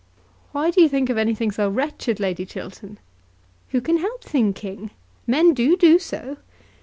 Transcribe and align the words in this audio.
"Why 0.51 0.71
do 0.71 0.81
you 0.81 0.89
think 0.89 1.11
of 1.11 1.17
anything 1.19 1.51
so 1.51 1.69
wretched, 1.69 2.19
Lady 2.19 2.43
Chiltern?" 2.43 2.97
"Who 3.69 3.81
can 3.81 3.97
help 3.97 4.23
thinking? 4.23 4.89
Men 5.27 5.53
do 5.53 5.77
do 5.77 5.99
so. 5.99 6.37